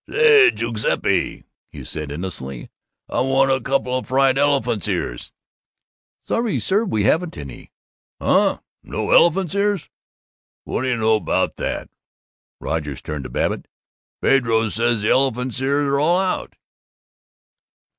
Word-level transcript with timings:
"Say, 0.09 0.49
Gooseppy," 0.49 1.43
he 1.71 1.83
said 1.83 2.11
innocently, 2.11 2.71
"I 3.07 3.19
want 3.21 3.51
a 3.51 3.61
couple 3.61 3.93
o' 3.93 4.01
fried 4.01 4.35
elephants' 4.35 4.87
ears." 4.87 5.31
"Sorry, 6.23 6.59
sir, 6.59 6.85
we 6.85 7.03
haven't 7.03 7.37
any." 7.37 7.71
"Huh? 8.19 8.61
No 8.81 9.11
elephants' 9.11 9.53
ears? 9.53 9.89
What 10.63 10.81
do 10.81 10.87
you 10.87 10.97
know 10.97 11.17
about 11.17 11.57
that!" 11.57 11.87
Rogers 12.59 13.03
turned 13.03 13.25
to 13.25 13.29
Babbitt. 13.29 13.67
"Pedro 14.23 14.69
says 14.69 15.03
the 15.03 15.09
elephants' 15.11 15.61
ears 15.61 15.85
are 15.87 15.99
all 15.99 16.19
out!" 16.19 16.55